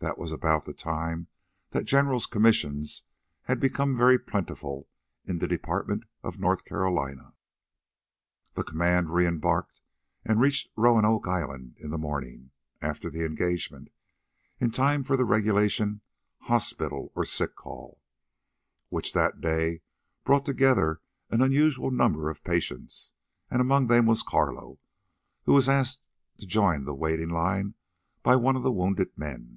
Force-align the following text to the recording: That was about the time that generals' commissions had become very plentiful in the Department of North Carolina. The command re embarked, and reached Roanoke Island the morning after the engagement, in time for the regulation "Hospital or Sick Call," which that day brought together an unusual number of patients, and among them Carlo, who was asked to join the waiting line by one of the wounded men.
That 0.00 0.16
was 0.16 0.30
about 0.30 0.64
the 0.64 0.72
time 0.72 1.26
that 1.70 1.84
generals' 1.84 2.26
commissions 2.26 3.02
had 3.42 3.58
become 3.58 3.96
very 3.96 4.16
plentiful 4.16 4.88
in 5.24 5.38
the 5.40 5.48
Department 5.48 6.04
of 6.22 6.38
North 6.38 6.64
Carolina. 6.64 7.34
The 8.54 8.62
command 8.62 9.10
re 9.12 9.26
embarked, 9.26 9.80
and 10.24 10.40
reached 10.40 10.68
Roanoke 10.76 11.26
Island 11.26 11.74
the 11.82 11.98
morning 11.98 12.52
after 12.80 13.10
the 13.10 13.24
engagement, 13.26 13.88
in 14.60 14.70
time 14.70 15.02
for 15.02 15.16
the 15.16 15.24
regulation 15.24 16.00
"Hospital 16.42 17.10
or 17.16 17.24
Sick 17.24 17.56
Call," 17.56 18.00
which 18.90 19.12
that 19.14 19.40
day 19.40 19.80
brought 20.22 20.46
together 20.46 21.00
an 21.28 21.42
unusual 21.42 21.90
number 21.90 22.30
of 22.30 22.44
patients, 22.44 23.10
and 23.50 23.60
among 23.60 23.88
them 23.88 24.08
Carlo, 24.28 24.78
who 25.42 25.52
was 25.54 25.68
asked 25.68 26.04
to 26.36 26.46
join 26.46 26.84
the 26.84 26.94
waiting 26.94 27.30
line 27.30 27.74
by 28.22 28.36
one 28.36 28.54
of 28.54 28.62
the 28.62 28.72
wounded 28.72 29.10
men. 29.18 29.56